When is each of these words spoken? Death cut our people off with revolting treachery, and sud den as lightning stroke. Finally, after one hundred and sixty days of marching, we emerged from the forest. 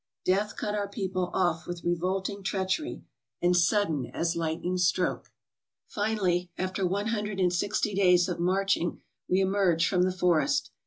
Death 0.25 0.55
cut 0.57 0.73
our 0.73 0.87
people 0.87 1.29
off 1.31 1.67
with 1.67 1.83
revolting 1.83 2.41
treachery, 2.41 3.03
and 3.39 3.55
sud 3.55 3.87
den 3.89 4.09
as 4.15 4.35
lightning 4.35 4.75
stroke. 4.79 5.31
Finally, 5.85 6.49
after 6.57 6.83
one 6.87 7.09
hundred 7.09 7.39
and 7.39 7.53
sixty 7.53 7.93
days 7.93 8.27
of 8.27 8.39
marching, 8.39 9.03
we 9.29 9.41
emerged 9.41 9.87
from 9.87 10.01
the 10.01 10.11
forest. 10.11 10.71